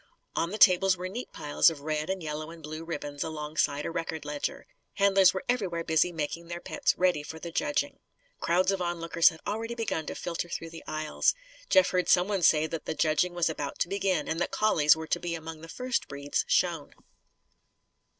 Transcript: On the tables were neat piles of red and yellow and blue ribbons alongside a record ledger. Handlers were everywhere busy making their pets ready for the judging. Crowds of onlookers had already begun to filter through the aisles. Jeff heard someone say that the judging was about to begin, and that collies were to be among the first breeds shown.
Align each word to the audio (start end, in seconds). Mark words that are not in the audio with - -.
On 0.35 0.49
the 0.49 0.57
tables 0.57 0.97
were 0.97 1.07
neat 1.07 1.31
piles 1.31 1.69
of 1.69 1.81
red 1.81 2.09
and 2.09 2.23
yellow 2.23 2.49
and 2.49 2.63
blue 2.63 2.83
ribbons 2.83 3.23
alongside 3.23 3.85
a 3.85 3.91
record 3.91 4.25
ledger. 4.25 4.65
Handlers 4.95 5.31
were 5.31 5.45
everywhere 5.47 5.83
busy 5.83 6.11
making 6.11 6.47
their 6.47 6.59
pets 6.59 6.95
ready 6.97 7.21
for 7.21 7.37
the 7.37 7.51
judging. 7.51 7.99
Crowds 8.39 8.71
of 8.71 8.81
onlookers 8.81 9.29
had 9.29 9.41
already 9.45 9.75
begun 9.75 10.07
to 10.07 10.15
filter 10.15 10.49
through 10.49 10.71
the 10.71 10.83
aisles. 10.87 11.35
Jeff 11.69 11.91
heard 11.91 12.09
someone 12.09 12.41
say 12.41 12.65
that 12.65 12.85
the 12.85 12.95
judging 12.95 13.35
was 13.35 13.47
about 13.47 13.77
to 13.77 13.87
begin, 13.87 14.27
and 14.27 14.39
that 14.39 14.49
collies 14.49 14.95
were 14.97 15.05
to 15.05 15.19
be 15.19 15.35
among 15.35 15.61
the 15.61 15.69
first 15.69 16.07
breeds 16.07 16.45
shown. 16.47 16.95